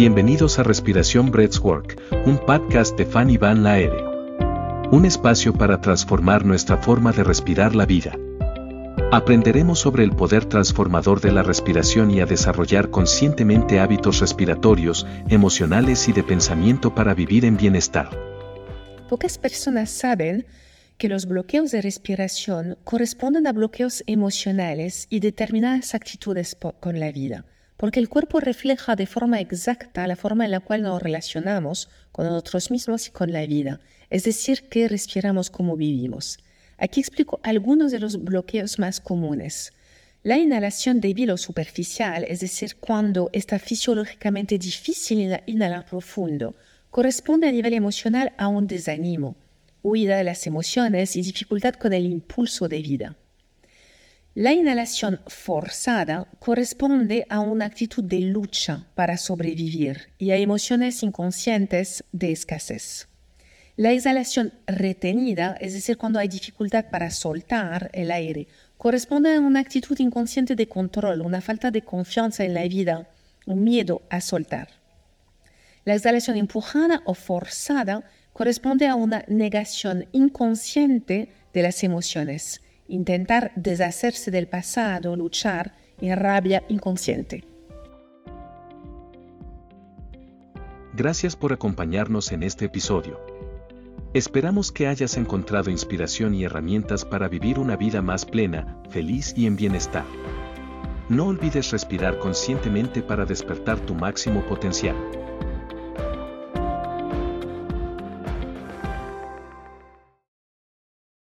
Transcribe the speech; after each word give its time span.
Bienvenidos 0.00 0.58
a 0.58 0.62
Respiración 0.62 1.30
Breathwork, 1.30 2.00
un 2.24 2.38
podcast 2.38 2.96
de 2.96 3.04
Fanny 3.04 3.36
Van 3.36 3.62
Laere. 3.62 4.02
Un 4.90 5.04
espacio 5.04 5.52
para 5.52 5.82
transformar 5.82 6.42
nuestra 6.46 6.78
forma 6.78 7.12
de 7.12 7.22
respirar 7.22 7.74
la 7.74 7.84
vida. 7.84 8.16
Aprenderemos 9.12 9.78
sobre 9.78 10.04
el 10.04 10.12
poder 10.12 10.46
transformador 10.46 11.20
de 11.20 11.32
la 11.32 11.42
respiración 11.42 12.10
y 12.10 12.22
a 12.22 12.24
desarrollar 12.24 12.88
conscientemente 12.88 13.78
hábitos 13.78 14.20
respiratorios, 14.20 15.06
emocionales 15.28 16.08
y 16.08 16.14
de 16.14 16.22
pensamiento 16.22 16.94
para 16.94 17.12
vivir 17.12 17.44
en 17.44 17.58
bienestar. 17.58 18.08
Pocas 19.10 19.36
personas 19.36 19.90
saben 19.90 20.46
que 20.96 21.10
los 21.10 21.26
bloqueos 21.26 21.72
de 21.72 21.82
respiración 21.82 22.78
corresponden 22.84 23.46
a 23.46 23.52
bloqueos 23.52 24.02
emocionales 24.06 25.08
y 25.10 25.20
determinadas 25.20 25.94
actitudes 25.94 26.56
con 26.80 26.98
la 26.98 27.12
vida, 27.12 27.44
porque 27.80 27.98
el 27.98 28.10
cuerpo 28.10 28.40
refleja 28.40 28.94
de 28.94 29.06
forma 29.06 29.40
exacta 29.40 30.06
la 30.06 30.14
forma 30.14 30.44
en 30.44 30.50
la 30.50 30.60
cual 30.60 30.82
nos 30.82 31.02
relacionamos 31.02 31.88
con 32.12 32.26
nosotros 32.26 32.70
mismos 32.70 33.08
y 33.08 33.10
con 33.10 33.32
la 33.32 33.46
vida, 33.46 33.80
es 34.10 34.24
decir, 34.24 34.68
que 34.68 34.86
respiramos 34.86 35.48
como 35.48 35.78
vivimos. 35.78 36.36
Aquí 36.76 37.00
explico 37.00 37.40
algunos 37.42 37.90
de 37.90 37.98
los 37.98 38.22
bloqueos 38.22 38.78
más 38.78 39.00
comunes. 39.00 39.72
La 40.22 40.36
inhalación 40.36 41.00
débil 41.00 41.30
o 41.30 41.38
superficial, 41.38 42.26
es 42.28 42.40
decir, 42.40 42.76
cuando 42.76 43.30
está 43.32 43.58
fisiológicamente 43.58 44.58
difícil 44.58 45.40
inhalar 45.46 45.86
profundo, 45.86 46.54
corresponde 46.90 47.48
a 47.48 47.52
nivel 47.52 47.72
emocional 47.72 48.34
a 48.36 48.48
un 48.48 48.66
desánimo 48.66 49.36
huida 49.82 50.18
de 50.18 50.24
las 50.24 50.46
emociones 50.46 51.16
y 51.16 51.22
dificultad 51.22 51.72
con 51.76 51.94
el 51.94 52.04
impulso 52.04 52.68
de 52.68 52.82
vida. 52.82 53.16
La 54.36 54.52
inhalación 54.52 55.20
forzada 55.26 56.28
corresponde 56.38 57.26
a 57.28 57.40
una 57.40 57.64
actitud 57.64 58.04
de 58.04 58.20
lucha 58.20 58.86
para 58.94 59.16
sobrevivir 59.16 60.12
y 60.18 60.30
a 60.30 60.36
emociones 60.36 61.02
inconscientes 61.02 62.04
de 62.12 62.30
escasez. 62.30 63.08
La 63.76 63.90
exhalación 63.90 64.52
retenida, 64.68 65.56
es 65.60 65.72
decir, 65.72 65.96
cuando 65.96 66.20
hay 66.20 66.28
dificultad 66.28 66.90
para 66.90 67.10
soltar 67.10 67.90
el 67.92 68.12
aire, 68.12 68.46
corresponde 68.78 69.34
a 69.34 69.40
una 69.40 69.58
actitud 69.58 69.98
inconsciente 69.98 70.54
de 70.54 70.68
control, 70.68 71.22
una 71.22 71.40
falta 71.40 71.72
de 71.72 71.82
confianza 71.82 72.44
en 72.44 72.54
la 72.54 72.62
vida, 72.68 73.08
un 73.46 73.64
miedo 73.64 74.02
a 74.10 74.20
soltar. 74.20 74.68
La 75.84 75.96
exhalación 75.96 76.36
empujada 76.36 77.02
o 77.04 77.14
forzada 77.14 78.04
corresponde 78.32 78.86
a 78.86 78.94
una 78.94 79.24
negación 79.26 80.06
inconsciente 80.12 81.32
de 81.52 81.62
las 81.62 81.82
emociones, 81.82 82.60
intentar 82.90 83.52
deshacerse 83.56 84.30
del 84.30 84.48
pasado, 84.48 85.16
luchar 85.16 85.72
en 86.00 86.16
rabia 86.16 86.62
inconsciente. 86.68 87.44
Gracias 90.92 91.36
por 91.36 91.52
acompañarnos 91.52 92.32
en 92.32 92.42
este 92.42 92.66
episodio. 92.66 93.20
Esperamos 94.12 94.72
que 94.72 94.88
hayas 94.88 95.16
encontrado 95.16 95.70
inspiración 95.70 96.34
y 96.34 96.42
herramientas 96.42 97.04
para 97.04 97.28
vivir 97.28 97.60
una 97.60 97.76
vida 97.76 98.02
más 98.02 98.26
plena, 98.26 98.76
feliz 98.90 99.32
y 99.36 99.46
en 99.46 99.54
bienestar. 99.54 100.04
No 101.08 101.26
olvides 101.26 101.70
respirar 101.70 102.18
conscientemente 102.18 103.02
para 103.02 103.24
despertar 103.24 103.78
tu 103.80 103.94
máximo 103.94 104.44
potencial. 104.46 104.96